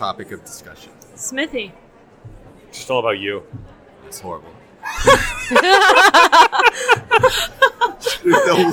[0.00, 0.90] topic of discussion?
[1.14, 1.72] Smithee.
[2.70, 3.42] It's all about you.
[4.06, 4.48] It's horrible.
[5.50, 5.58] the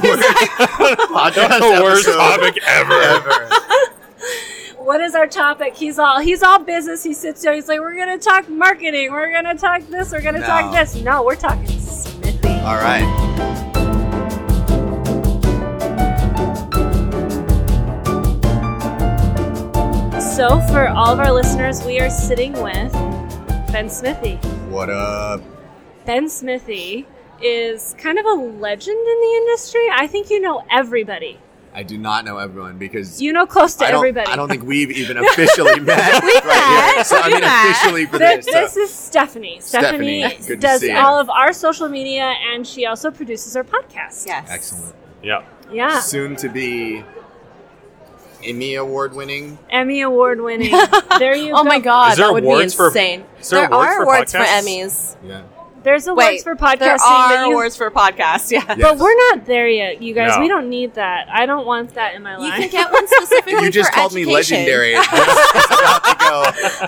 [0.04, 0.30] worst
[1.12, 2.94] podcast the worst episode topic ever.
[2.94, 3.50] ever.
[4.78, 5.76] What is our topic?
[5.76, 7.04] He's all he's all business.
[7.04, 7.54] He sits there.
[7.54, 9.12] He's like, we're gonna talk marketing.
[9.12, 10.14] We're gonna talk this.
[10.14, 10.96] We're gonna talk this.
[10.96, 12.48] No, we're talking Smithee.
[12.62, 13.27] All right.
[20.38, 22.94] So for all of our listeners, we are sitting with
[23.72, 24.36] Ben Smithee.
[24.70, 25.42] What up?
[26.06, 27.08] Ben Smithee
[27.42, 29.88] is kind of a legend in the industry.
[29.92, 31.40] I think you know everybody.
[31.74, 34.32] I do not know everyone because You know close to I everybody.
[34.32, 36.22] I don't think we've even officially met.
[36.22, 36.94] We right met.
[36.98, 37.04] Here.
[37.04, 37.72] So I mean, met.
[37.72, 38.46] officially for this.
[38.46, 39.58] this so- is Stephanie.
[39.60, 44.28] Stephanie, Stephanie, does all of our social media, and she also produces our podcast.
[44.28, 44.48] Yes.
[44.52, 44.94] Excellent.
[45.24, 45.44] Yeah.
[45.72, 46.00] Yeah.
[46.00, 47.04] Soon to be
[48.44, 49.58] Emmy award winning.
[49.70, 50.72] Emmy award winning.
[51.20, 51.60] there you go.
[51.60, 53.26] Oh my god, there that would be awards for- insane.
[53.50, 54.38] there there awards are for awards for?
[54.40, 55.16] Emmys.
[55.24, 55.44] Yeah.
[55.84, 56.80] There's awards Wait, for podcasting.
[56.80, 58.52] there that are you- awards for podcasts.
[58.52, 58.64] Yeah.
[58.68, 58.76] Yeah.
[58.80, 60.32] But we're not there yet, you guys.
[60.36, 60.42] No.
[60.42, 61.30] We don't need that.
[61.30, 62.54] I don't want that in my life.
[62.60, 64.94] You can get one specifically You just for called me legendary.
[64.98, 66.88] It's about to go.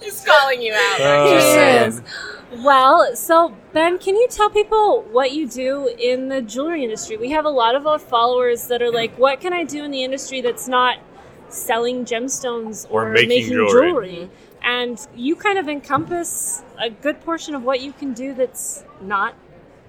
[0.00, 1.00] He's calling you out.
[1.00, 2.00] Uh, Just Yes.
[2.52, 2.64] Saying.
[2.64, 7.16] Well, so Ben, can you tell people what you do in the jewelry industry?
[7.16, 9.90] We have a lot of our followers that are like, "What can I do in
[9.90, 10.98] the industry that's not
[11.48, 14.30] selling gemstones Or or, making jewelry."
[14.62, 19.34] And you kind of encompass a good portion of what you can do that's not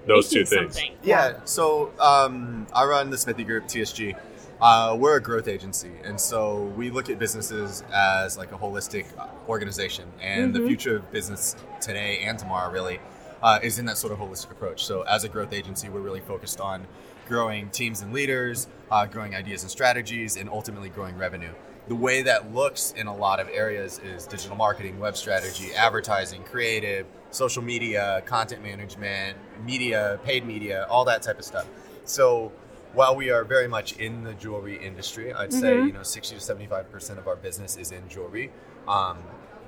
[0.06, 0.74] Those two things.
[0.74, 0.96] something.
[1.02, 4.16] Yeah, so um, I run the Smithee Group, TSG.
[4.60, 9.04] Uh, we're a growth agency, and so we look at businesses as like a holistic
[9.48, 10.04] organization.
[10.22, 10.68] And the Mhm.
[10.68, 13.00] future of business today and tomorrow really
[13.42, 14.86] uh, is in that sort of holistic approach.
[14.86, 16.86] So as a growth agency, we're really focused on
[17.28, 21.52] growing teams and leaders, uh, growing ideas and strategies, and ultimately growing revenue.
[21.88, 26.42] The way that looks in a lot of areas is digital marketing, web strategy, advertising,
[26.44, 31.66] creative, social media, content management, media, paid media, all that type of stuff.
[32.06, 32.50] So
[32.94, 35.86] while we are very much in the jewelry industry, I'd say Mhm.
[35.88, 38.50] you know sixty to seventy five percent of our business is in jewelry.
[38.88, 39.18] Um,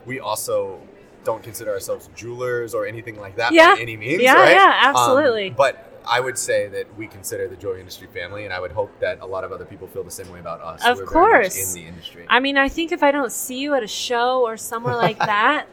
[0.04, 0.80] we also
[1.24, 3.74] don't consider ourselves jewelers or anything like that Yeah.
[3.74, 4.22] by any means.
[4.22, 4.52] Yeah, right?
[4.52, 5.50] yeah, Um, absolutely.
[5.50, 8.92] but I would say that we consider the jewelry industry family, and I would hope
[9.00, 10.84] that a lot of other people feel the same way about us.
[10.86, 11.74] Of We're very much course.
[11.74, 12.26] in the industry.
[12.28, 15.18] I mean, I think if I don't see you at a show or somewhere like
[15.34, 15.66] that,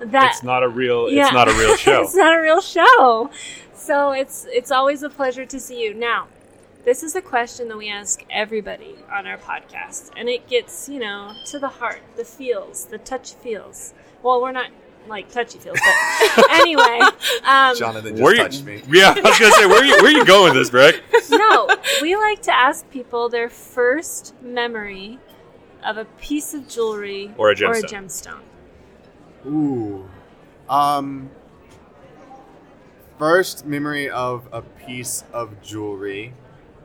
[0.00, 1.08] that It's not a real.
[1.08, 1.26] Yeah.
[1.26, 2.02] It's not a real show.
[2.02, 3.30] it's not a real show.
[3.72, 5.94] So it's it's always a pleasure to see you.
[5.94, 6.26] Now,
[6.84, 10.98] this is a question that we ask everybody on our podcast, and it gets you
[10.98, 13.94] know to the heart, the feels, the touch feels.
[14.22, 14.70] Well, we're not
[15.08, 17.00] like touchy feels, but anyway,
[17.44, 18.42] um, Jonathan just Where you?
[18.42, 18.82] touched me.
[18.88, 20.96] Yeah, I was gonna say where you where you going with this, Breck?
[21.30, 21.68] no,
[22.00, 25.18] we like to ask people their first memory
[25.84, 28.38] of a piece of jewelry Or a Or a gemstone.
[29.44, 29.46] gemstone.
[29.46, 30.08] Ooh.
[30.68, 31.30] Um.
[33.18, 36.32] First memory of a piece of jewelry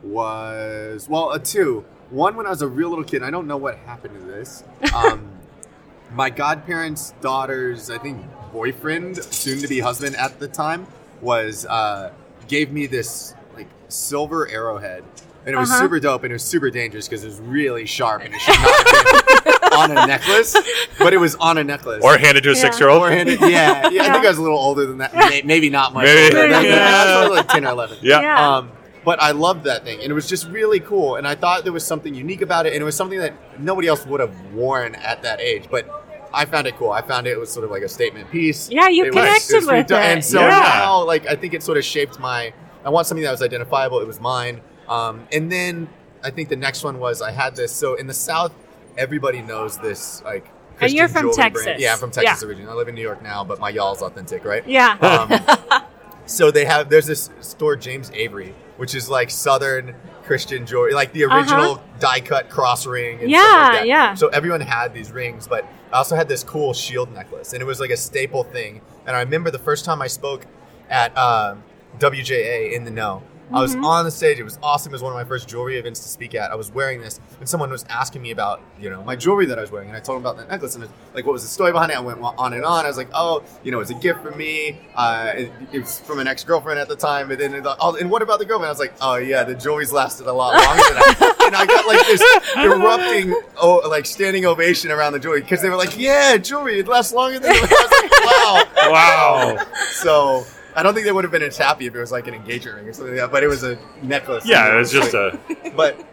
[0.02, 1.84] was well, a two.
[2.10, 3.22] One when I was a real little kid.
[3.22, 4.64] I don't know what happened to this.
[4.94, 5.28] Um,
[6.12, 10.86] my godparents' daughter's, I think, boyfriend, soon to be husband at the time,
[11.20, 12.12] was uh,
[12.48, 15.04] gave me this like silver arrowhead,
[15.44, 15.80] and it was Uh-huh.
[15.80, 18.54] super dope, and it was super dangerous because it was really sharp, and it should
[18.58, 20.56] not have been on a necklace,
[20.98, 22.02] but it was on a necklace.
[22.02, 22.60] Or handed to a Yeah.
[22.62, 23.02] six-year-old.
[23.02, 25.14] Or handed, yeah, yeah, I think I was a little older than that.
[25.14, 26.34] May- Maybe not much Maybe.
[26.36, 26.48] older.
[26.48, 26.64] than that.
[26.64, 27.02] Yeah.
[27.04, 27.98] I probably like ten or eleven.
[28.00, 28.20] Yeah.
[28.22, 28.56] Yeah.
[28.56, 28.70] Um,
[29.04, 31.16] but I loved that thing, and it was just really cool.
[31.16, 33.88] And I thought there was something unique about it, and it was something that nobody
[33.88, 35.64] else would have worn at that age.
[35.70, 35.88] But
[36.32, 36.90] I found it cool.
[36.90, 38.70] I found it was sort of like a statement piece.
[38.70, 39.92] Yeah, you It was- connected was with it.
[39.92, 40.48] and so Yeah.
[40.60, 42.52] now, like, I think it sort of shaped my.
[42.84, 44.00] I want something that was identifiable.
[44.00, 44.60] It was mine.
[44.88, 45.88] Um, and then
[46.24, 47.72] I think the next one was I had this.
[47.72, 48.52] So in the South,
[48.96, 50.46] everybody knows this like.
[50.80, 51.64] And you're from Texas.
[51.64, 51.80] Brand.
[51.80, 52.48] Yeah, I'm from Texas Yeah.
[52.48, 52.70] originally.
[52.70, 54.62] I live in New York now, but my y'all's authentic, right?
[54.66, 54.96] Yeah.
[55.00, 55.82] Um,
[56.28, 59.94] so they have there's this store James Avery, which is like Southern
[60.24, 63.18] Christian jewelry, like the original die cut cross ring.
[63.20, 63.56] And stuff Uh-huh.
[63.56, 63.86] Yeah, like that.
[63.86, 64.14] yeah.
[64.14, 67.64] So everyone had these rings, but I also had this cool shield necklace, and it
[67.64, 68.80] was like a staple thing.
[69.06, 70.44] And I remember the first time I spoke
[70.90, 71.54] at uh,
[71.98, 73.22] WJA in the know.
[73.52, 73.84] I was Mhm.
[73.84, 74.38] on the stage.
[74.38, 74.92] It was awesome.
[74.92, 76.50] It was one of my first jewelry events to speak at.
[76.50, 79.58] I was wearing this, and someone was asking me about, you know, my jewelry that
[79.58, 81.42] I was wearing, and I told them about that necklace, and it, like, what was
[81.42, 81.96] the story behind it?
[81.96, 82.84] I went on and on.
[82.84, 84.80] I was like, oh, you know, it's a gift for me.
[84.94, 87.96] Uh, it, it was from an ex girlfriend at the time, and then, it, oh,
[87.96, 88.68] and what about the girlfriend?
[88.68, 91.36] I was like, oh yeah, the jewelry's lasted a lot longer than that.
[91.46, 92.22] and I got like this
[92.58, 96.88] erupting, oh, like standing ovation around the jewelry because they were like, yeah, jewelry, it
[96.88, 97.50] lasts longer than.
[97.52, 98.90] I was like, wow.
[98.90, 99.66] Wow.
[99.92, 100.44] So
[100.78, 102.76] I don't think they would have been as happy if it was like an engagement
[102.76, 104.46] ring or something like that, but it was a necklace.
[104.46, 105.36] Yeah, it was just a.
[105.76, 106.06] But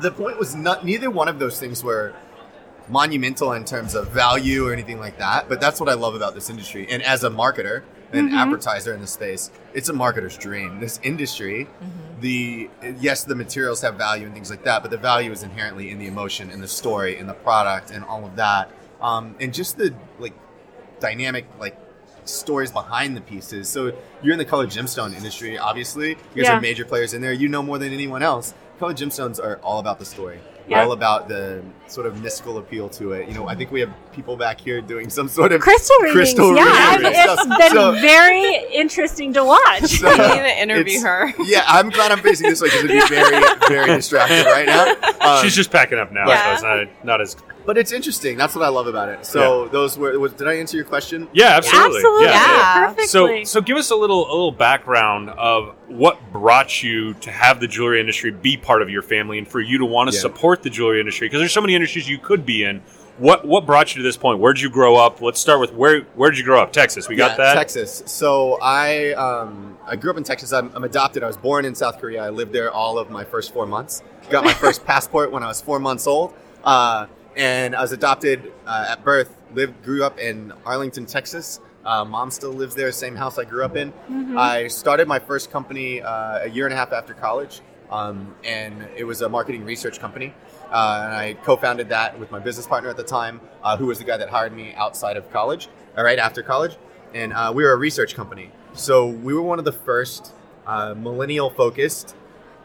[0.00, 2.14] the point was not neither one of those things were
[2.88, 5.48] monumental in terms of value or anything like that.
[5.48, 6.86] But that's what I love about this industry.
[6.88, 10.78] And as a marketer, an advertiser in the space, it's a marketer's dream.
[10.78, 11.66] This industry,
[12.20, 15.90] the yes, the materials have value and things like that, but the value is inherently
[15.90, 19.52] in the emotion, in the story, in the product, and all of that, um, and
[19.52, 20.34] just the like
[21.00, 21.76] dynamic like
[22.28, 23.68] stories behind the pieces.
[23.68, 23.92] So
[24.22, 26.10] you're in the color gemstone industry, obviously.
[26.10, 26.58] You guys Yeah.
[26.58, 27.32] are major players in there.
[27.32, 28.54] You know more than anyone else.
[28.78, 30.38] Color gemstones are all about the story.
[30.68, 30.84] Yeah.
[30.84, 33.26] All about the sort of mystical appeal to it.
[33.26, 36.14] You know, I think we have people back here doing some sort of Crystal readings.
[36.14, 37.58] Crystal yeah, reading I've- and it's stuff.
[37.58, 39.84] been So- very interesting to watch.
[39.86, 41.32] So, We need to interview her.
[41.42, 44.94] Yeah, I'm glad I'm facing this way because it'd be very, very distracting right now.
[45.26, 46.44] Um, She's just packing up now, Yeah.
[46.44, 46.62] so it's
[47.02, 47.34] not, not as.
[47.68, 48.38] But it's interesting.
[48.38, 49.26] That's what I love about it.
[49.26, 50.18] So those were.
[50.18, 51.28] Was, did I answer your question?
[51.34, 51.98] Yeah, absolutely.
[51.98, 52.24] Absolutely.
[52.24, 52.86] Yeah, Yeah.
[52.86, 53.44] Perfectly.
[53.44, 57.60] So, so give us a little, a little background of what brought you to have
[57.60, 60.22] the jewelry industry be part of your family, and for you to want to Yeah.
[60.22, 62.80] support the jewelry industry because there's so many industries you could be in.
[63.18, 64.38] What, what brought you to this point?
[64.38, 65.20] Where did you grow up?
[65.20, 66.72] Let's start with where, where did you grow up?
[66.72, 67.06] Texas.
[67.06, 67.54] We got Yeah, that.
[67.54, 68.02] Texas.
[68.06, 70.54] So I um, I grew up in Texas.
[70.54, 71.22] I'm, I'm adopted.
[71.22, 72.22] I was born in South Korea.
[72.24, 74.02] I lived there all of my first four months.
[74.30, 76.32] Got my first passport when I was four months old,
[76.64, 79.34] uh, and I was adopted uh, at birth.
[79.54, 81.60] Lived, grew up in Arlington, Texas.
[81.84, 83.94] Uh, mom still lives there, same house I grew up in.
[84.36, 88.86] I started my first company uh, a year and a half after college, um, and
[88.94, 90.34] it was a marketing research company.
[90.70, 93.98] Uh, and I co-founded that with my business partner at the time, uh, who was
[93.98, 96.76] the guy that hired me outside of college, all right, after college.
[97.14, 100.34] And uh, we were a research company, so we were one of the first
[100.66, 102.14] uh, millennial-focused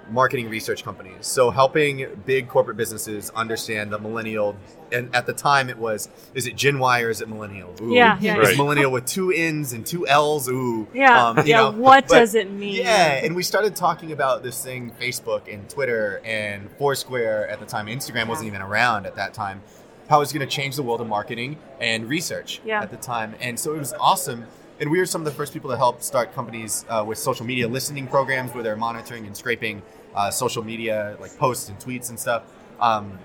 [0.09, 1.25] marketing research companies.
[1.25, 4.55] So helping big corporate businesses understand the millennial,
[4.91, 7.73] and at the time it was, is it Gen Y or is it millennial?
[7.81, 7.93] Ooh.
[7.93, 8.39] Yeah, yeah.
[8.39, 8.57] Is Right.
[8.57, 10.47] millennial with two N's and two L's?
[10.49, 10.87] Ooh.
[10.93, 11.57] Yeah, Um, you yeah.
[11.57, 12.75] know, what but- does it mean?
[12.75, 17.65] yeah, and we started talking about this thing Facebook and Twitter and Foursquare at the
[17.65, 17.87] time.
[17.87, 19.61] Instagram wasn't even around at that time.
[20.09, 22.81] How it was going to change the world of marketing and research Yeah.
[22.81, 23.35] at the time.
[23.39, 24.45] And so it was awesome.
[24.79, 27.45] And we were some of the first people to help start companies uh, with social
[27.45, 29.81] media listening programs where they're monitoring and scraping
[30.15, 32.43] uh, social media like posts and tweets and stuff.
[32.79, 33.19] Um,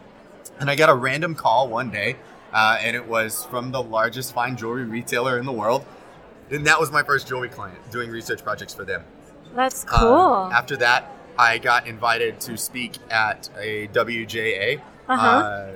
[0.61, 2.17] and I got a random call one day,
[2.53, 5.85] uh, and it was from the largest fine jewelry retailer in the world.
[6.50, 9.05] And that was my first jewelry client, doing research projects for them.
[9.55, 10.50] That's Uh, cool.
[10.53, 15.71] after that, I got invited to speak at a WJA Uh-huh.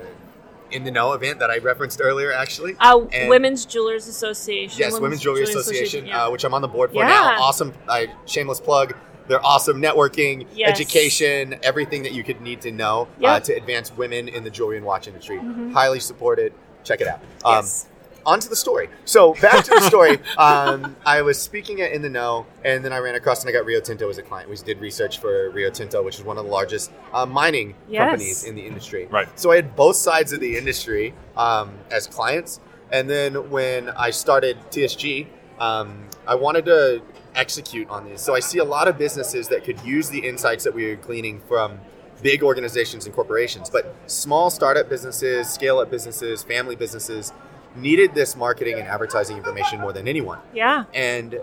[0.72, 2.76] Uh, in the Know event that I referenced earlier, actually.
[2.80, 4.78] Uh, and- Women's Jewelers Association.
[4.78, 6.26] Yes, Women's Jewelry Association, yeah.
[6.26, 7.08] uh, which I'm on the board for Yeah.
[7.08, 7.40] now.
[7.42, 8.94] Awesome, uh, shameless plug.
[9.28, 10.70] They're awesome networking, Yes.
[10.70, 13.44] education, everything that you could need to know uh, Yep.
[13.44, 15.40] to advance women in the jewelry and watch industry.
[15.72, 16.52] Highly supported.
[16.84, 17.20] Check it out.
[17.44, 17.86] Um, yes.
[18.24, 18.88] On to the story.
[19.04, 20.19] So back to the story.
[20.38, 23.52] um, I was speaking at In the Know, and then I ran across and I
[23.52, 24.48] got Rio Tinto as a client.
[24.48, 28.10] We did research for Rio Tinto, which is one of the largest uh, mining Yes.
[28.10, 29.06] companies in the industry.
[29.10, 29.28] Right.
[29.38, 32.60] So I had both sides of the industry um, as clients,
[32.90, 35.26] and then when I started TSG,
[35.58, 37.02] um, I wanted to
[37.34, 38.20] execute on these.
[38.20, 40.96] So I see a lot of businesses that could use the insights that we were
[40.96, 41.80] gleaning from
[42.22, 47.32] big organizations and corporations, but small startup businesses, scale up businesses, family businesses
[47.76, 50.38] needed this marketing and advertising information more than anyone.
[50.54, 50.84] Yeah.
[50.94, 51.40] And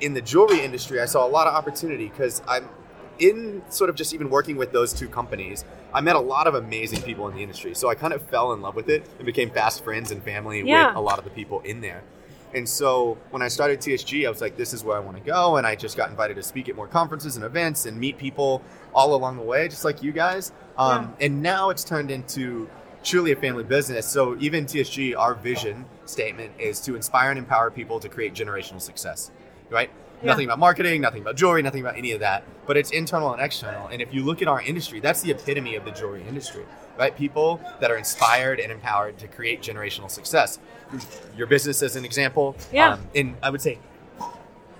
[0.00, 2.68] in the jewelry industry, I saw a lot of opportunity because I'm
[3.18, 5.64] in sort of just even working with those two companies.
[5.94, 8.52] I met a lot of amazing people in the industry, so I kind of fell
[8.52, 10.88] in love with it and became fast friends and family Yeah.
[10.88, 12.02] with a lot of the people in there.
[12.54, 15.22] And so when I started TSG, I was like, this is where I want to
[15.22, 15.56] go.
[15.56, 18.62] And I just got invited to speak at more conferences and events and meet people
[18.94, 20.52] all along the way, just like you guys.
[20.78, 22.68] Um, And now it's turned into
[23.06, 24.06] truly a family business.
[24.06, 28.80] So even TSG, our vision statement is to inspire and empower people to create generational
[28.82, 29.30] success,
[29.70, 29.88] right?
[30.22, 30.26] Yeah.
[30.28, 32.42] Nothing about marketing, nothing about jewelry, nothing about any of that.
[32.66, 33.86] But it's internal and external.
[33.88, 36.64] And if you look at our industry, that's the epitome of the jewelry industry,
[36.98, 37.16] right?
[37.16, 40.58] People that are inspired and empowered to create generational success.
[41.36, 42.94] Your business, as an example, Yeah.
[42.94, 43.78] um, and I would say,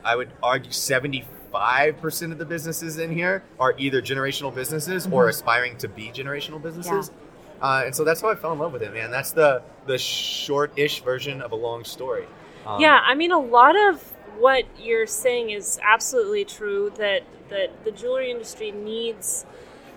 [0.05, 5.15] I would argue 75% of the businesses in here are either generational businesses Mm-hmm.
[5.15, 7.11] or aspiring to be generational businesses.
[7.61, 9.11] Uh, and so that's how I fell in love with it, man.
[9.11, 12.27] That's the the short-ish version of a long story.
[12.67, 14.03] Um, yeah, I mean, a lot of
[14.39, 16.93] what you're saying is absolutely true.
[16.97, 19.47] That that the jewelry industry needs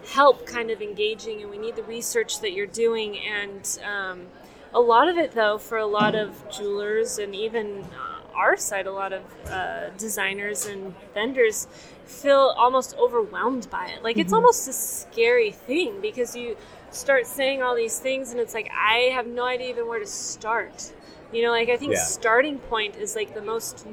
[0.07, 3.17] help, kind of engaging, and we need the research that you're doing.
[3.17, 4.27] And um,
[4.73, 8.87] a lot of it, though, for a lot of jewelers and even uh, our side,
[8.87, 11.67] a lot of uh, designers and vendors
[12.05, 14.03] feel almost overwhelmed by it.
[14.03, 16.57] Like it's almost a scary thing because you
[16.91, 20.05] start saying all these things, and it's like I have no idea even where to
[20.05, 20.91] start.
[21.31, 21.99] You know, like I think Yeah.
[22.03, 23.85] starting point is like the most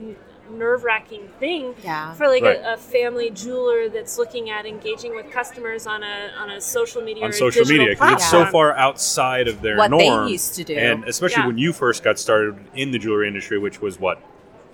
[0.51, 2.15] nerve wracking thing Yeah.
[2.15, 2.57] for like Right.
[2.61, 7.03] a, a family jeweler that's looking at engaging with customers on a on a social
[7.03, 10.29] media on a social media because it's so far outside of their What they norm.
[10.29, 10.75] used to do.
[10.75, 11.47] and especially Yeah.
[11.49, 14.21] when you first got started in the jewelry industry, which was what?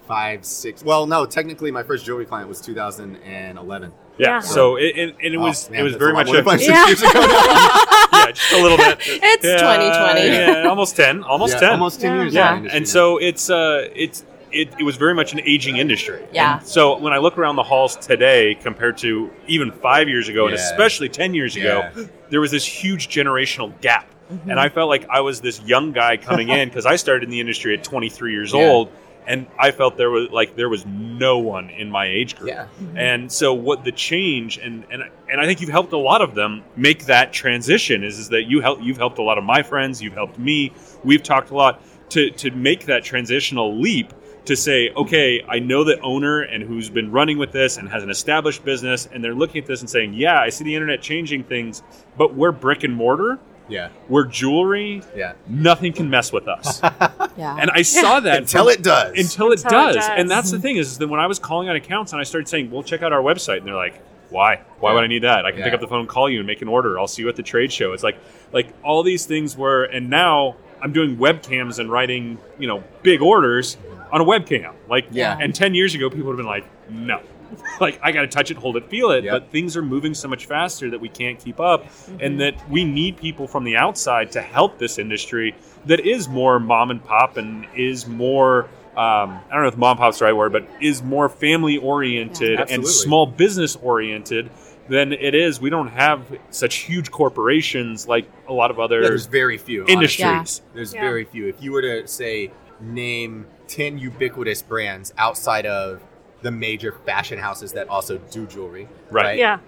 [0.07, 0.85] Five, six.
[0.85, 3.93] Well, no, technically, my first jewelry client was 2011.
[4.19, 4.29] Yeah.
[4.29, 4.41] Yeah.
[4.41, 6.43] So it, it, and it Oh, was man, it was very a much more a,
[6.43, 7.79] than five, six Yeah.
[8.23, 8.27] years ago now.
[8.27, 8.99] yeah, just a little bit.
[9.07, 10.27] It's Yeah, 2020.
[10.63, 11.71] Yeah, almost ten, almost Yeah, ten.
[11.71, 12.35] almost 10 years.
[12.35, 16.23] yeah, in and so it's uh it's it, it was very much an aging industry.
[16.31, 16.59] Yeah.
[16.59, 20.45] And so when I look around the halls today compared to even five years ago
[20.47, 22.05] and especially ten years ago, Yeah.
[22.29, 24.07] there was this huge generational gap.
[24.31, 24.51] Mm-hmm.
[24.51, 27.31] And I felt like I was this young guy coming in because I started in
[27.31, 28.61] the industry at 23 years Yeah.
[28.69, 28.91] old,
[29.27, 32.51] and I felt there was like there was no one in my age group.
[32.51, 32.65] Yeah.
[32.65, 32.97] Mm-hmm.
[32.97, 36.35] And so what the change and and and I think you've helped a lot of
[36.35, 39.63] them make that transition is is that you help you've helped a lot of my
[39.63, 40.73] friends, you've helped me.
[41.05, 44.13] We've talked a lot to to make that transitional leap
[44.45, 48.03] to say, okay, I know the owner and who's been running with this and has
[48.03, 51.01] an established business and they're looking at this and saying, yeah, I see the internet
[51.01, 51.83] changing things,
[52.17, 53.39] but we're brick and mortar,
[53.73, 53.89] Yeah.
[54.09, 55.33] we're jewelry, Yeah.
[55.49, 56.81] nothing can mess with us.
[57.37, 57.57] Yeah.
[57.59, 59.19] and I saw that Until from- it does.
[59.19, 59.95] until it Until it does.
[59.97, 60.09] does.
[60.17, 62.25] And that's the thing is, is that when I was calling on accounts and I
[62.25, 64.61] started saying, "Well, check out our website," and they're like, "Why?
[64.81, 65.47] Why would I need that?
[65.47, 66.99] I can pick up the phone, and call you, and make an order.
[66.99, 68.19] I'll see you at the trade show." It's like,
[68.53, 73.23] like all these things were, and now I'm doing webcams and writing, you know, big
[73.23, 73.79] orders
[74.13, 74.75] on a webcam.
[74.89, 75.39] Like, Yeah.
[75.41, 77.21] And ten years ago, people would have been like, "No."
[77.81, 79.25] like I got to touch it, hold it, feel it.
[79.25, 79.33] Yep.
[79.33, 81.87] But things are moving so much faster that we can't keep up,
[82.21, 85.55] and that we need people from the outside to help this industry
[85.87, 88.65] that is more mom and pop and is more.
[88.97, 91.79] Um, I don't know if mom and pop's the right word, but is more family
[91.79, 92.67] oriented Yeah.
[92.69, 94.51] and small business oriented
[94.89, 95.61] than it is.
[95.63, 99.83] We don't have such huge corporations like a lot of other Yeah, there's very few.
[99.85, 99.95] honestly.
[99.95, 100.61] industries.
[100.75, 101.01] There's Yeah.
[101.01, 101.49] very few.
[101.49, 106.03] If you were to say name ten ubiquitous brands outside of
[106.43, 109.39] the major fashion houses that also do jewelry, Right.
[109.39, 109.59] Yeah.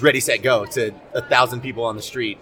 [0.00, 2.38] Ready, set, go to a thousand people on the street.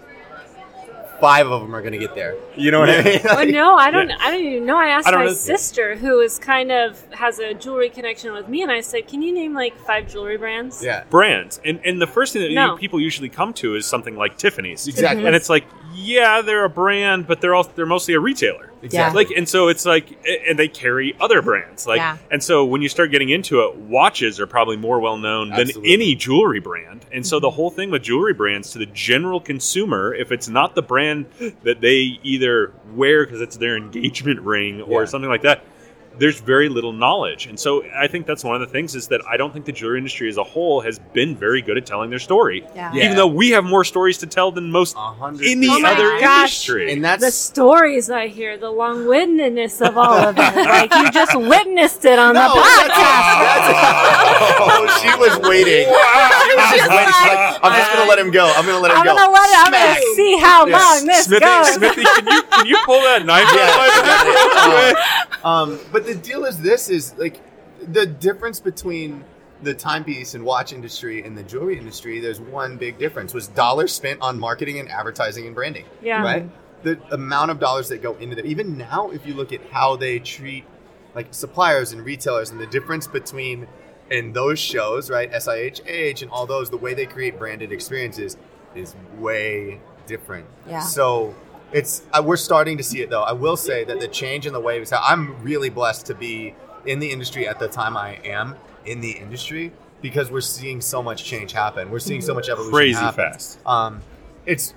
[1.21, 2.35] Five of them are going to get there.
[2.57, 3.19] You know what I mean?
[3.23, 4.11] Well, no, I don't.
[4.11, 4.77] I don't even know.
[4.77, 5.33] I asked I my know.
[5.33, 9.21] sister, who is kind of has a jewelry connection with me, and I said, "Can
[9.21, 11.03] you name like five jewelry brands?" yeah.
[11.09, 11.61] brands.
[11.63, 12.73] And and the first thing that No.
[12.73, 14.85] you, people usually come to is something like Tiffany's.
[14.87, 15.25] Exactly.
[15.25, 18.71] And it's like, yeah, they're a brand, but they're also they're mostly a retailer.
[18.81, 19.23] Exactly.
[19.23, 21.87] Like and so it's like and they carry other brands.
[21.87, 22.17] Like Yeah.
[22.31, 25.69] and so when you start getting into it, watches are probably more well known than
[25.85, 27.05] any jewelry brand.
[27.11, 27.55] And so the mm-hmm.
[27.55, 31.27] whole thing with jewelry brands to the general consumer, if it's not the brand
[31.63, 35.05] that they either wear because it's their engagement ring or Yeah.
[35.05, 35.63] something like that,
[36.19, 37.47] there's very little knowledge.
[37.47, 39.71] And so I think that's one of the things is that I don't think the
[39.71, 42.65] jewelry industry as a whole has been very good at telling their story.
[42.75, 42.91] Yeah.
[42.93, 43.05] Yeah.
[43.05, 46.19] Even though we have more stories to tell than most A hundred any Oh other
[46.19, 46.67] gosh.
[46.69, 46.91] industry.
[46.93, 51.35] And that's The stories I hear, the long-windedness of all of it, like you just
[51.35, 52.93] witnessed it on no, the podcast.
[52.93, 55.87] that's- oh, she was waiting.
[56.43, 57.07] She was just waiting.
[57.13, 58.45] Like, I'm just gonna let him go.
[58.55, 59.15] I'm gonna let him I'm go.
[59.15, 59.57] gonna let it.
[59.59, 59.97] I'm Smack.
[59.97, 60.77] gonna see how Yeah.
[60.77, 61.73] long this Smithee, goes.
[61.73, 64.93] Smithee, can you can you pull that knife Yeah,
[65.43, 65.45] out?
[65.45, 67.39] um, but the deal is this is like
[67.91, 69.23] the difference between
[69.61, 73.93] the timepiece and watch industry and the jewelry industry there's one big difference was dollars
[73.93, 76.21] spent on marketing and advertising and branding Yeah.
[76.21, 76.49] right
[76.83, 79.95] the amount of dollars that go into that even now if you look at how
[79.95, 80.65] they treat
[81.15, 83.67] like suppliers and retailers and the difference between
[84.11, 88.35] in those shows right SIHH and all those the way they create branded experiences
[88.75, 90.81] is way different Yeah.
[90.81, 91.33] so
[91.73, 93.23] it's uh, we're starting to see it though.
[93.23, 96.55] I will say that the change in the way is I'm really blessed to be
[96.85, 101.01] in the industry at the time I am in the industry because we're seeing so
[101.01, 101.89] much change happen.
[101.89, 103.31] We're seeing so much evolution Crazy happen.
[103.31, 103.59] fast.
[103.65, 104.01] Um,
[104.45, 104.73] it's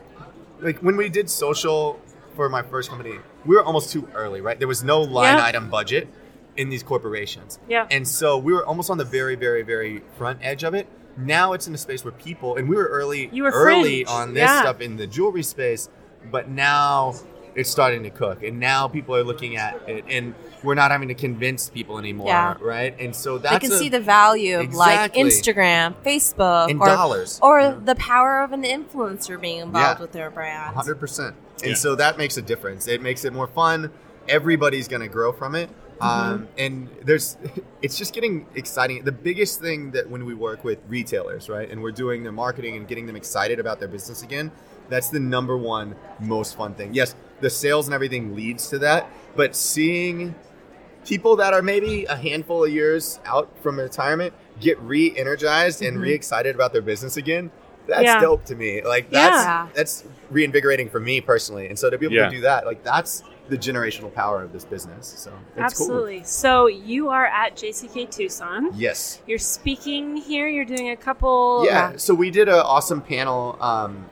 [0.60, 2.00] like when we did social
[2.36, 4.58] for my first company, we were almost too early, right?
[4.58, 5.44] There was no line Yeah.
[5.44, 6.08] item budget
[6.56, 7.58] in these corporations.
[7.68, 7.86] Yeah.
[7.90, 10.86] And so we were almost on the very, very, very front edge of it.
[11.18, 14.08] Now it's in a space where people, and we were early, You were early fringe,
[14.08, 14.60] on this yeah.
[14.60, 15.88] stuff in the jewelry space,
[16.30, 17.14] but now
[17.54, 21.08] it's starting to cook, and now people are looking at it, and we're not having
[21.08, 22.54] to convince people anymore, Yeah.
[22.60, 22.94] right?
[23.00, 26.86] And so They that's can a- see the value of like Instagram, Facebook, in or,
[26.86, 30.02] dollars, or the power of an influencer being involved Yeah.
[30.02, 30.74] with their brand.
[30.76, 31.34] hundred percent.
[31.62, 31.76] And Yeah.
[31.76, 32.86] so that makes a difference.
[32.88, 33.90] It makes it more fun.
[34.28, 35.70] Everybody's going to grow from it.
[35.98, 37.38] Um, and there's,
[37.80, 39.02] it's just getting exciting.
[39.04, 42.76] The biggest thing that when we work with retailers, right, and we're doing their marketing
[42.76, 44.50] and getting them excited about their business again,
[44.88, 46.94] that's the number one most fun thing.
[46.94, 50.34] Yes, the sales and everything leads to that, but seeing
[51.04, 56.54] people that are maybe a handful of years out from retirement get re-energized and re-excited
[56.54, 57.50] about their business again
[57.86, 58.20] that's Yeah.
[58.20, 59.68] dope to me like that's Yeah.
[59.74, 62.28] that's reinvigorating for me personally and so to be able Yeah.
[62.28, 65.06] to do that like that's the generational power of this business.
[65.06, 66.24] So it's Absolutely.
[66.24, 68.70] So you are at JCK Tucson.
[68.74, 69.22] Yes.
[69.24, 70.48] You're speaking here.
[70.48, 71.64] You're doing a couple.
[71.64, 71.92] Yeah.
[71.96, 74.06] So we did an awesome panel um,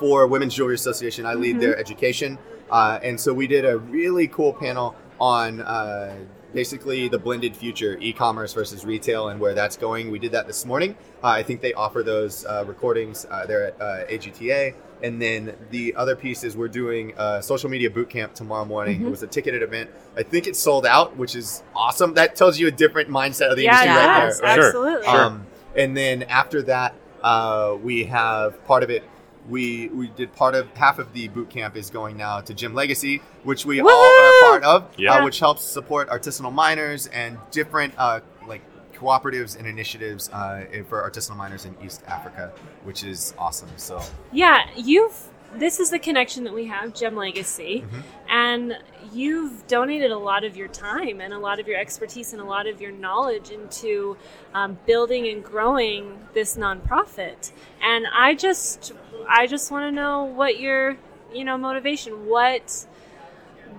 [0.00, 1.26] for Women's Jewelry Association.
[1.26, 2.38] I lead their education,
[2.70, 5.60] uh, and so we did a really cool panel on.
[5.60, 6.16] Uh,
[6.52, 10.10] Basically, the blended future, e-commerce versus retail, and where that's going.
[10.10, 10.96] We did that this morning.
[11.22, 14.74] Uh, I think they offer those uh, recordings uh, there at uh, AGTA.
[15.00, 19.00] And then the other piece is we're doing a social media boot camp tomorrow morning.
[19.06, 19.90] It was a ticketed event.
[20.16, 22.14] I think it's sold out, which is awesome.
[22.14, 24.40] That tells you a different mindset of the Yeah, industry it right does.
[24.40, 24.48] there.
[24.48, 24.58] right?
[24.58, 25.06] Absolutely.
[25.06, 29.04] Um, and then after that, uh, we have part of it.
[29.48, 32.74] We we did part of half of the boot camp is going now to Gem
[32.74, 34.40] Legacy, which we all are Woo!
[34.50, 35.14] part of, Yeah.
[35.14, 38.60] uh, which helps support artisanal miners and different uh, like
[38.94, 42.52] cooperatives and initiatives uh, for artisanal miners in East Africa,
[42.84, 43.70] which is awesome.
[43.76, 45.29] So Yeah, you've.
[45.54, 48.02] This is the connection that we have, Gem Legacy, Mhm.
[48.28, 48.78] and
[49.12, 52.44] you've donated a lot of your time and a lot of your expertise and a
[52.44, 54.16] lot of your knowledge into
[54.54, 57.50] um, building and growing this nonprofit.
[57.82, 58.92] And I just,
[59.28, 60.96] I just want to know what your,
[61.32, 62.26] you know, motivation.
[62.26, 62.86] What,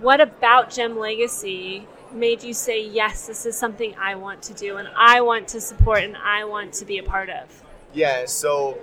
[0.01, 3.27] what about Gem Legacy made you say yes?
[3.27, 6.73] This is something I want to do, and I want to support, and I want
[6.73, 7.63] to be a part of.
[7.93, 8.77] Yeah, so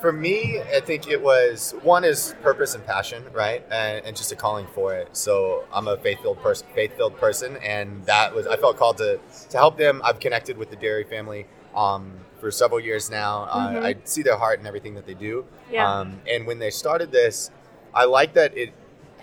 [0.00, 4.32] for me, I think it was one is purpose and passion, right, and, and just
[4.32, 5.08] a calling for it.
[5.14, 9.20] So I'm a faith-filled person, faith-filled person, and that was I felt called to
[9.50, 10.00] to help them.
[10.04, 13.46] I've connected with the Dairy family um, for several years now.
[13.46, 13.82] Mhm.
[13.82, 15.44] Uh, I see their heart and everything that they do.
[15.70, 15.86] Yeah.
[16.00, 17.50] Um, and when they started this,
[17.92, 18.72] I like that it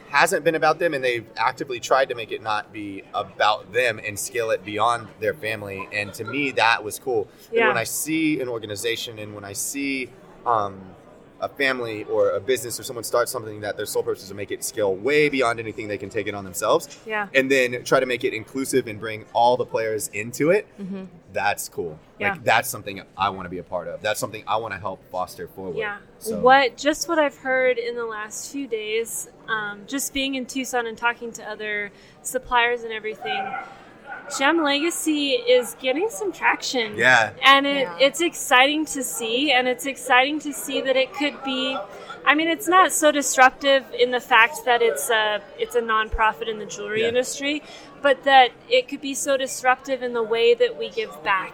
[0.10, 4.00] hasn't been about them and they've actively tried to make it not be about them
[4.06, 7.62] and scale it beyond their family and to me that was cool Yeah.
[7.62, 10.10] and when i see an organization and when i see
[10.46, 10.80] um,
[11.40, 14.36] a family or a business or someone start something that their sole purpose is to
[14.36, 17.28] make it scale way beyond anything they can take it on themselves Yeah.
[17.36, 21.04] and then try to make it inclusive and bring all the players into it Mm-hmm.
[21.34, 22.32] that's cool Yeah.
[22.32, 24.80] like that's something i want to be a part of that's something i want to
[24.80, 25.98] help foster forward Yeah.
[26.20, 30.46] so What just what I've heard in the last few days, um, just being in
[30.46, 31.92] Tucson and talking to other
[32.24, 33.42] suppliers and everything,
[34.38, 36.96] Gem Legacy is getting some traction.
[36.98, 37.98] yeah And it, Yeah.
[38.00, 41.78] it's exciting to see, and it's exciting to see that it could be.
[42.26, 46.48] I mean, it's not so disruptive in the fact that it's a it's a nonprofit
[46.50, 47.08] in the jewelry Yeah.
[47.10, 47.64] industry,
[48.02, 51.54] but that it could be so disruptive in the way that we give back,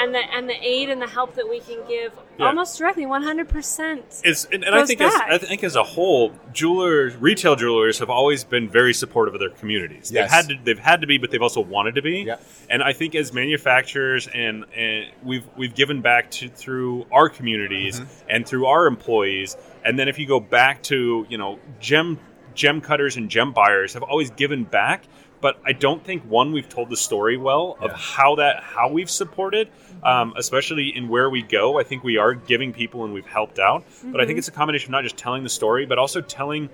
[0.00, 2.46] and the and the aid and the help that we can give Yeah.
[2.46, 4.20] almost directly, one hundred percent.
[4.24, 5.14] It's, and, and I Goes think as.
[5.14, 9.50] I think as a whole, jewelers, retail jewelers have always been very supportive of their
[9.50, 10.10] communities.
[10.10, 10.12] Yes.
[10.12, 12.22] They've had to, they've had to be, but they've also wanted to be.
[12.26, 12.36] Yeah.
[12.68, 18.00] And I think as manufacturers, and, and we've we've given back to through our communities
[18.00, 18.26] Mm-hmm.
[18.30, 19.56] and through our employees.
[19.84, 22.18] And then if you go back to you know gem
[22.54, 25.04] gem cutters and gem buyers have always given back.
[25.42, 27.96] But I don't think one we've told the story well of Yeah.
[27.96, 29.70] how that how we've supported,
[30.02, 31.78] um, especially in where we go.
[31.78, 33.84] I think we are giving people and we've helped out.
[34.04, 36.68] But I think it's a combination of not just telling the story, but also telling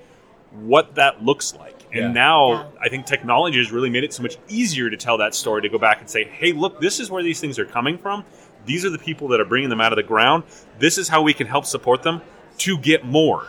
[0.52, 1.74] what that looks like.
[1.92, 2.12] And Yeah.
[2.12, 2.64] now Yeah.
[2.80, 5.68] I think technology has really made it so much easier to tell that story to
[5.68, 8.24] go back and say, hey, look, this is where these things are coming from.
[8.64, 10.44] These are the people that are bringing them out of the ground.
[10.78, 12.20] This is how we can help support them
[12.58, 13.46] to get more.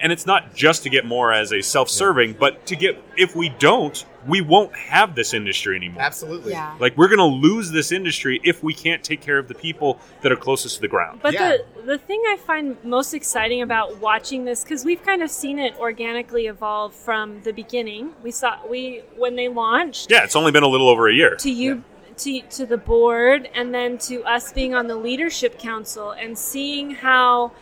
[0.00, 3.36] And it's not just to get more as a self serving, but to get, if
[3.36, 6.02] we don't, we won't have this industry anymore.
[6.02, 6.74] absolutely Yeah.
[6.78, 9.98] Like, we're going to lose this industry if we can't take care of the people
[10.22, 11.20] that are closest to the ground.
[11.22, 11.50] But Yeah.
[11.50, 15.58] the the thing I find most exciting about watching this, because we've kind of seen
[15.58, 18.12] it organically evolve from the beginning.
[18.22, 21.36] We saw we when they launched Yeah, it's only been a little over a year.
[21.36, 21.84] to you
[22.18, 26.90] to, to the board and then to us being on the leadership council and seeing
[26.90, 27.52] how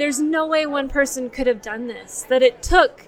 [0.00, 3.06] there's no way one person could have done this that it took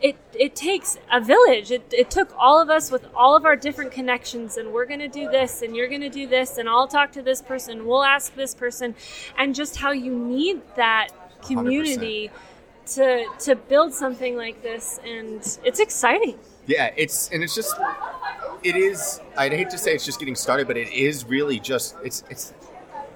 [0.00, 3.54] it it takes a village it, it took all of us with all of our
[3.54, 7.12] different connections and we're to do this and you're to do this and I'll talk
[7.12, 8.96] to this person we'll ask this person
[9.38, 11.08] and just how you need that
[11.42, 12.30] community
[12.86, 17.74] to to build something like this and it's exciting Yeah, it's and it's just
[18.64, 19.20] it is.
[19.36, 22.52] I'd hate to say it's just getting started, but it is really just it's it's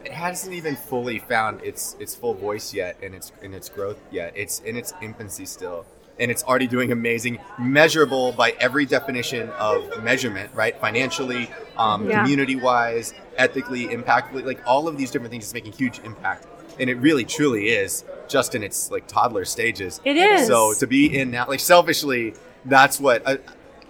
[0.04, 3.98] it hasn't even fully found its its full voice yet and its in its growth
[4.10, 4.32] yet.
[4.34, 5.84] It's in its infancy still.
[6.18, 10.78] And it's already doing amazing, measurable by every definition of measurement, right?
[10.78, 12.20] Financially, um, Yeah.
[12.20, 16.46] community-wise, ethically, impactfully, like all of these different things is making huge impact.
[16.78, 20.00] And it really, truly is just in its like toddler stages.
[20.04, 20.46] It is.
[20.46, 22.34] So to be in now, like selfishly,
[22.66, 23.40] that's what a,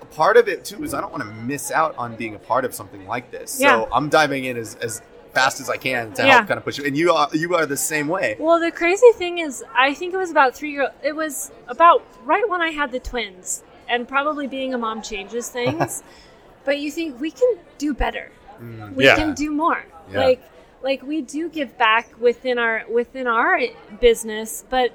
[0.01, 0.95] a part of it too is.
[0.95, 3.59] I don't want to miss out on being a part of something like this.
[3.61, 3.71] Yeah.
[3.77, 6.33] So I'm diving in as, as fast as I can to Yeah.
[6.37, 6.85] help kind of push you.
[6.85, 8.37] And you are you are the same way.
[8.39, 10.91] Well, the crazy thing is, I think it was about three year.
[11.03, 15.49] It was about right when I had the twins, and probably being a mom changes
[15.59, 16.03] things.
[16.65, 18.31] but you think we can do better.
[18.63, 18.95] Mm.
[18.95, 19.17] We Yeah.
[19.17, 19.83] can do more.
[20.13, 20.21] Yeah.
[20.21, 20.43] Like,
[20.83, 23.59] like we do give back within our within our
[24.01, 24.93] business, but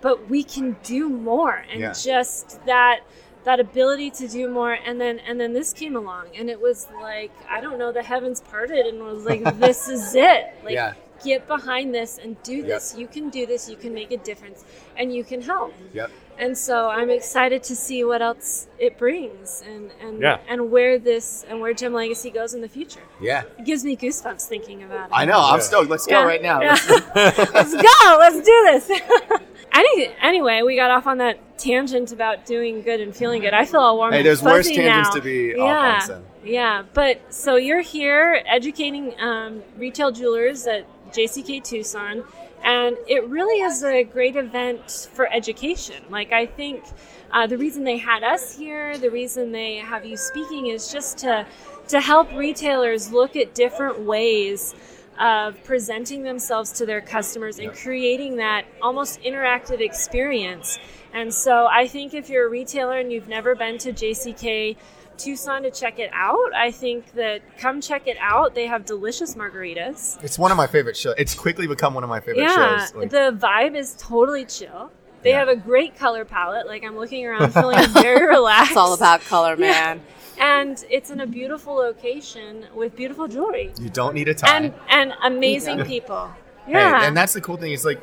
[0.00, 1.92] but we can do more, and Yeah.
[1.92, 3.00] just that
[3.44, 6.88] that ability to do more and then and then this came along and it was
[7.00, 10.94] like i don't know the heavens parted and was like this is it like Yeah.
[11.22, 14.64] get behind this and do this you can do this you can make a difference
[14.96, 16.10] and you can help Yep.
[16.38, 20.38] and so i'm excited to see what else it brings and and Yeah.
[20.48, 23.42] and where this and where gem legacy goes in the future Yeah.
[23.58, 25.38] it gives me goosebumps thinking about it I know.
[25.38, 25.60] I'm Yeah.
[25.70, 25.90] stoked.
[25.90, 26.60] Let's go right now.
[26.62, 26.78] Yeah.
[26.88, 28.90] Let's- let's go let's do this
[29.74, 33.64] Any, anyway we got off on that tangent about doing good and feeling good i
[33.64, 35.14] feel all warm Hey, and there's worse tangents now.
[35.14, 36.24] to be yeah off on, so.
[36.44, 42.22] yeah but so you're here educating um, retail jewelers at jck tucson
[42.62, 46.84] and it really is a great event for education like i think
[47.32, 51.18] uh, the reason they had us here the reason they have you speaking is just
[51.18, 51.44] to
[51.88, 54.74] to help retailers look at different ways
[55.18, 60.78] of presenting themselves to their customers and creating that almost interactive experience.
[61.12, 64.76] And so I think if you're a retailer and you've never been to JCK
[65.16, 68.54] Tucson to check it out, I think that come check it out.
[68.54, 70.22] They have delicious margaritas.
[70.24, 71.14] It's one of my favorite shows.
[71.16, 72.94] It's quickly become one of my favorite Yeah, shows.
[72.94, 74.90] Like, the vibe is totally chill.
[75.24, 75.40] They Yeah.
[75.40, 76.66] have a great color palette.
[76.68, 78.70] Like I'm looking around feeling very relaxed.
[78.72, 79.70] It's all about color, Yeah.
[79.72, 80.00] man.
[80.38, 84.56] And it's in a beautiful location with beautiful jewelry you don't need a tie.
[84.56, 86.30] and and amazing people.
[86.66, 87.04] Hey, Yeah.
[87.06, 87.72] and that's the cool thing.
[87.72, 88.00] It's like,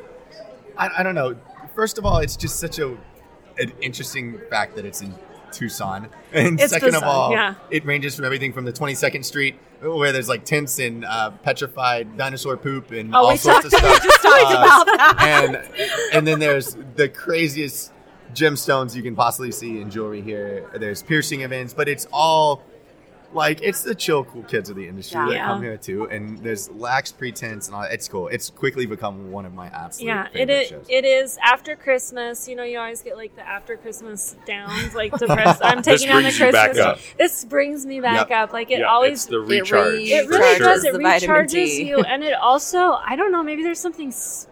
[0.76, 1.36] I, I don't know.
[1.74, 2.96] First of all, it's just such a
[3.58, 5.14] an interesting fact that it's in
[5.52, 7.54] Tucson, and It's second of all, yeah.
[7.70, 12.16] it ranges from everything from the 22nd Street, where there's like tents and uh, petrified
[12.16, 14.02] dinosaur poop and Oh, all we sorts of talked- stuff.
[14.02, 15.16] just talked Uh, about that.
[15.44, 15.56] and
[16.12, 17.92] and then there's the craziest
[18.34, 20.70] gemstones you can possibly see in jewelry here.
[20.74, 22.62] There's piercing events, but it's all
[23.34, 25.26] like it's the chill, cool kids of the industry Yeah.
[25.26, 25.46] that Yeah.
[25.46, 26.04] come here too.
[26.08, 27.82] And there's lax pretense and all.
[27.84, 28.28] It's cool.
[28.28, 30.86] It's quickly become one of my absolute yeah, it favorite is, shows.
[30.88, 32.48] it is after Christmas.
[32.48, 35.60] You know, you always get like the after Christmas downs, like depressed.
[35.64, 36.86] I'm This taking on the brings you back Christmas.
[37.12, 37.18] up.
[37.18, 38.38] This brings me back Yep.
[38.48, 38.52] up.
[38.52, 39.94] Like it yeah, always it's the It recharge.
[40.00, 40.66] It really sure.
[40.66, 40.84] does.
[40.84, 43.42] It The recharges you, and it also I don't know.
[43.42, 44.46] Maybe there's something s-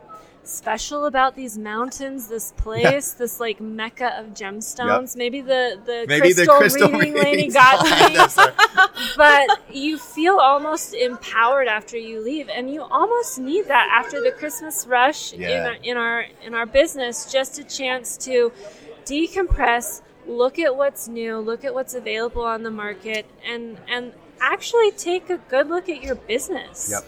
[0.50, 5.16] special about these mountains, this place, this like mecca of gemstones.
[5.16, 8.16] Maybe the the Maybe the crystal, crystal reading lady got me.
[9.16, 14.32] but you feel almost empowered after you leave, and you almost need that after the
[14.32, 15.66] Christmas rush in, Yeah.
[15.68, 17.30] our, in our in our business.
[17.30, 18.52] Just a chance to
[19.04, 24.90] decompress, look at what's new, look at what's available on the market, and and actually
[24.92, 26.88] take a good look at your business.
[26.90, 27.04] Yep.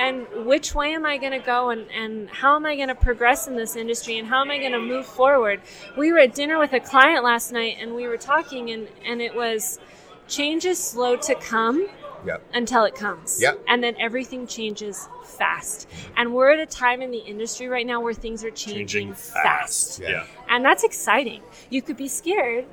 [0.00, 2.94] And which way am I going to go, and, and how am I going to
[2.94, 5.60] progress in this industry, and how am I going to move forward?
[5.98, 9.20] We were at dinner with a client last night, and we were talking, and, and
[9.20, 9.78] it was
[10.26, 11.86] change is slow to come
[12.24, 12.42] Yep.
[12.52, 13.40] until it comes.
[13.40, 13.60] Yep.
[13.66, 15.88] And then everything changes fast.
[16.18, 19.14] And we're at a time in the industry right now where things are changing, Changing
[19.14, 19.42] fast.
[19.42, 20.00] fast.
[20.00, 20.26] Yeah.
[20.50, 21.42] And that's exciting.
[21.70, 22.66] You could be scared,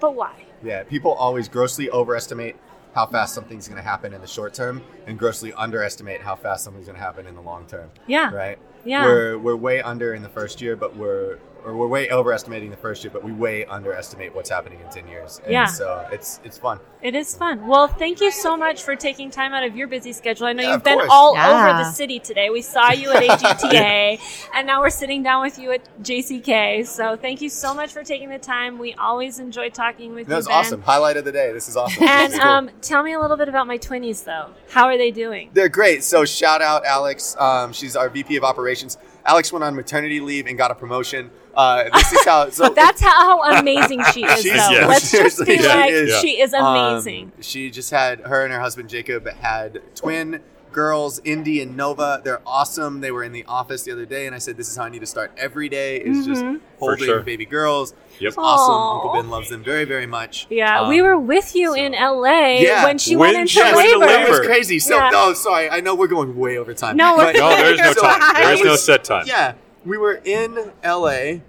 [0.00, 0.44] but why?
[0.62, 2.54] Yeah, people always grossly overestimate
[2.94, 6.64] how fast something's going to happen in the short term, and grossly underestimate how fast
[6.64, 7.90] something's going to happen in the long term.
[8.06, 8.32] Yeah.
[8.32, 8.58] Right.
[8.84, 9.04] Yeah.
[9.04, 12.76] We're we're way under in the first year, but we're or we're way overestimating the
[12.76, 15.40] first year, but we way underestimate what's happening in ten years.
[15.44, 15.66] And Yeah.
[15.66, 16.78] So it's it's fun.
[17.02, 17.66] It is fun.
[17.66, 20.46] Well, thank you so much for taking time out of your busy schedule.
[20.46, 21.10] I know Yeah, you've been course.
[21.12, 21.50] all Yeah.
[21.70, 22.48] over the city today.
[22.50, 24.18] We saw you at AGTA,
[24.54, 26.86] and now we're sitting down with you at JCK.
[26.86, 28.78] So thank you so much for taking the time.
[28.78, 30.30] We always enjoy talking with That you.
[30.30, 30.56] That was Ben.
[30.56, 30.82] awesome.
[30.82, 31.52] Highlight of the day.
[31.52, 32.04] This is awesome.
[32.04, 32.48] And is cool.
[32.48, 34.48] um, tell me a little bit about my twinnies, though.
[34.70, 35.50] How are they doing?
[35.52, 36.04] They're great.
[36.04, 37.36] So shout out Alex.
[37.38, 38.96] Um, she's our VP of operations.
[39.26, 41.30] Alex went on maternity leave and got a promotion.
[41.56, 42.50] Uh, this is how.
[42.50, 44.74] So That's how amazing she is, She's- though.
[44.74, 46.20] yeah, Let's just be seriously, she like, is.
[46.20, 47.32] she is Um, amazing.
[47.40, 50.40] she just had her and her husband Jacob had twin
[50.72, 52.20] girls, Indy and Nova.
[52.24, 53.00] They're awesome.
[53.00, 54.88] They were in the office the other day, and I said, "This is how I
[54.88, 56.56] need to start every day: is just Mm-hmm.
[56.80, 57.20] holding sure.
[57.20, 58.28] baby girls." Yep.
[58.28, 58.74] It's awesome.
[58.74, 58.94] Aw.
[58.96, 60.46] Uncle Ben loves them very, very much.
[60.50, 63.74] yeah, Um, we were with you in LA Yeah, when she when went she into
[63.76, 64.12] went into labor.
[64.12, 64.48] It was labor.
[64.48, 64.78] crazy.
[64.80, 65.10] So, Yeah.
[65.10, 65.68] no, sorry.
[65.70, 66.96] I know we're going way over time.
[66.96, 68.34] No, we're- but- No, there's no So, time.
[68.34, 69.24] There is no set time.
[69.26, 71.40] Yeah, we were in LA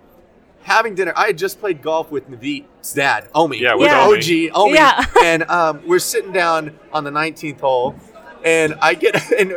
[0.64, 1.14] having dinner.
[1.16, 3.60] I had just played golf with Navit's dad, Omi.
[3.60, 4.50] Yeah, with with Omi.
[4.50, 4.74] OG, Omi.
[4.74, 5.06] Yeah.
[5.24, 7.96] and um, we're sitting down on the 19th hole,
[8.44, 9.52] and I get and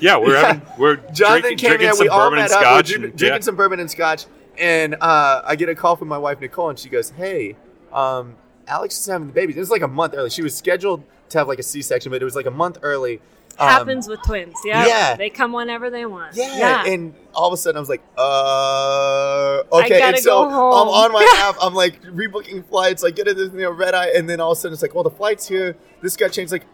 [0.00, 1.94] Yeah, we're having we're Jonathan drinking, came drinking in.
[1.94, 2.62] some We all bourbon and met up.
[2.62, 2.86] Scotch.
[2.88, 3.40] drinking, and- drinking yeah.
[3.44, 4.26] some bourbon and scotch,
[4.58, 7.56] and uh, I get a call from my wife Nicole, and she goes, "Hey,
[7.92, 8.34] um,
[8.66, 9.54] Alex is having the baby.
[9.54, 10.30] It was like a month early.
[10.30, 13.20] She was scheduled to have like a C-section, but it was like a month early."
[13.58, 14.56] Um, Happens with twins.
[14.64, 14.86] Yeah.
[14.86, 15.16] yeah.
[15.16, 16.34] They come whenever they want.
[16.36, 16.86] Yeah, yeah.
[16.92, 19.98] and all of a sudden I was like, uh, okay.
[19.98, 20.76] gotta and so go home.
[20.76, 21.56] I'm on my app.
[21.60, 23.04] I'm like rebooking flights.
[23.04, 24.94] I get it, you know, red eye, and then all of a sudden it's like,
[24.94, 25.76] well, the flight's here.
[26.02, 26.52] This got changed.
[26.52, 26.66] Like,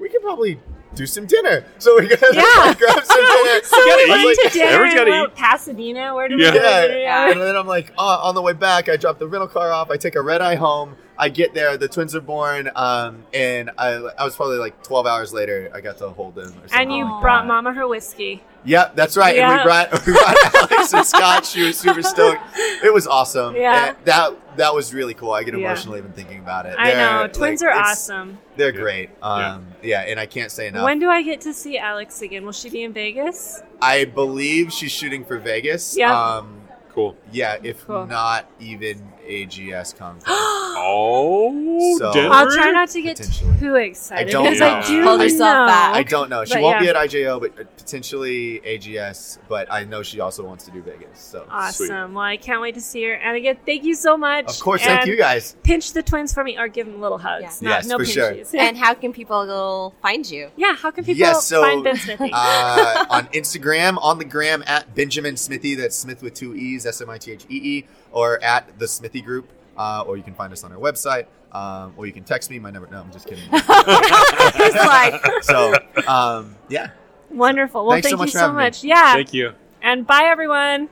[0.00, 0.58] we could probably
[0.94, 1.64] do some dinner.
[1.78, 2.42] So we gotta Yeah.
[2.66, 3.60] like, grab some dinner.
[3.62, 4.24] so gotta we eat.
[4.38, 5.30] went to Everyone's dinner in gotta.
[5.34, 6.14] Pasadena.
[6.14, 6.50] Where do we Yeah.
[6.52, 6.96] go Yeah.
[6.96, 7.30] Yeah.
[7.30, 9.90] And then I'm like, oh, on the way back, I drop the rental car off.
[9.90, 10.96] I take a red eye home.
[11.22, 15.06] I get there, the twins are born, um, and I, I was probably like 12
[15.06, 15.70] hours later.
[15.72, 16.52] I got to hold them.
[16.60, 17.46] Or And you like brought that.
[17.46, 18.42] Mama her whiskey.
[18.64, 19.36] Yep, that's right.
[19.36, 19.58] And Yeah.
[19.58, 21.46] we brought we brought Alex and Scott.
[21.46, 22.40] She was super stoked.
[22.84, 23.54] It was awesome.
[23.54, 23.90] Yeah.
[23.90, 25.30] And that that was really cool.
[25.30, 25.66] I get Yeah.
[25.66, 26.74] emotional even thinking about it.
[26.76, 27.28] I They're, know.
[27.28, 28.38] Twins like, are awesome.
[28.56, 28.80] They're Yeah.
[28.80, 29.10] great.
[29.22, 30.00] Um, yeah.
[30.02, 30.82] and I can't say enough.
[30.84, 32.44] When do I get to see Alex again?
[32.44, 33.62] Will she be in Vegas?
[33.80, 35.96] I believe she's shooting for Vegas.
[35.96, 36.12] Yeah.
[36.20, 36.58] Um,
[36.92, 37.16] Cool.
[37.32, 38.06] yeah, if Cool.
[38.06, 39.00] not even
[39.32, 40.24] AGS Conference.
[40.84, 42.34] Oh, So- Denver?
[42.34, 43.16] I'll try not to get
[43.60, 44.66] too excited I don't because know.
[44.68, 45.66] I do Hold yourself know.
[45.66, 45.94] back.
[45.94, 46.44] I don't know.
[46.44, 46.92] She But won't yeah.
[46.92, 49.38] be at IJO, but potentially AGS.
[49.48, 51.18] But I know she also wants to do Vegas.
[51.20, 52.14] So Awesome.
[52.14, 53.14] Well, I can't wait to see her.
[53.14, 54.46] And again, thank you so much.
[54.48, 55.56] of course, thank you guys.
[55.62, 57.60] Pinch the twins for me or give them little hugs.
[57.62, 57.68] Yeah.
[57.68, 58.32] Not, Yes, no for sure.
[58.32, 58.54] pinchies.
[58.58, 60.50] And how can people go find you?
[60.56, 62.30] yeah, how can people Yes, so, find Ben Smithee?
[62.32, 65.74] uh, on Instagram, on the gram at Benjamin Smithee.
[65.76, 68.86] That's Smith with two E's, S M I T H E E, or at the
[68.88, 69.48] Smithee Group.
[69.74, 72.58] Uh, or you can find us on our website, um, or you can text me.
[72.58, 72.86] My number.
[72.90, 73.42] No, I'm just kidding.
[73.54, 75.74] It's like so,
[76.06, 76.90] um, yeah.
[77.30, 77.86] Wonderful.
[77.86, 78.62] Well, Thanks so thank much you for so having me.
[78.64, 78.84] much.
[78.84, 79.12] Yeah.
[79.14, 79.52] Thank you.
[79.80, 80.88] And bye, everyone.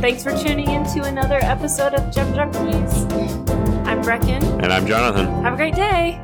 [0.00, 3.08] Thanks for tuning in to another episode of Gem Junkies.
[3.86, 4.42] I'm Brecken.
[4.64, 5.26] And I'm Jonathan.
[5.44, 6.20] Have a great day.